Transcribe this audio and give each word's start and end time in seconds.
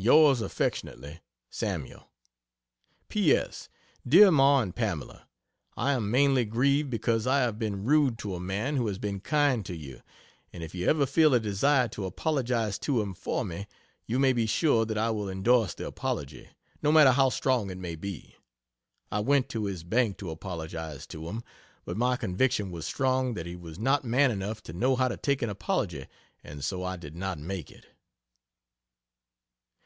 Ys 0.00 0.40
affectionately 0.40 1.20
SAML. 1.48 2.10
P. 3.08 3.32
S. 3.36 3.68
DEAR 4.08 4.32
MA 4.32 4.58
AND 4.62 4.74
PAMELA 4.74 5.28
I 5.76 5.92
am 5.92 6.10
mainly 6.10 6.44
grieved 6.44 6.90
because 6.90 7.24
I 7.24 7.42
have 7.42 7.56
been 7.56 7.84
rude 7.84 8.18
to 8.18 8.34
a 8.34 8.40
man 8.40 8.74
who 8.74 8.88
has 8.88 8.98
been 8.98 9.20
kind 9.20 9.64
to 9.64 9.76
you 9.76 10.02
and 10.52 10.64
if 10.64 10.74
you 10.74 10.88
ever 10.88 11.06
feel 11.06 11.34
a 11.34 11.38
desire 11.38 11.86
to 11.90 12.04
apologize 12.04 12.80
to 12.80 13.00
him 13.00 13.14
for 13.14 13.44
me, 13.44 13.68
you 14.04 14.18
may 14.18 14.32
be 14.32 14.44
sure 14.44 14.84
that 14.86 14.98
I 14.98 15.10
will 15.10 15.28
endorse 15.30 15.72
the 15.74 15.86
apology, 15.86 16.48
no 16.82 16.90
matter 16.90 17.12
how 17.12 17.28
strong 17.28 17.70
it 17.70 17.78
may 17.78 17.94
be. 17.94 18.34
I 19.12 19.20
went 19.20 19.48
to 19.50 19.66
his 19.66 19.84
bank 19.84 20.16
to 20.18 20.30
apologize 20.32 21.06
to 21.08 21.28
him, 21.28 21.44
but 21.84 21.96
my 21.96 22.16
conviction 22.16 22.72
was 22.72 22.86
strong 22.88 23.34
that 23.34 23.46
he 23.46 23.54
was 23.54 23.78
not 23.78 24.02
man 24.02 24.32
enough 24.32 24.64
to 24.64 24.72
know 24.72 24.96
how 24.96 25.06
to 25.06 25.16
take 25.16 25.42
an 25.42 25.48
apology 25.50 26.06
and 26.42 26.64
so 26.64 26.82
I 26.82 26.96
did 26.96 27.14
not 27.14 27.38
make 27.38 27.70
it. 27.70 27.86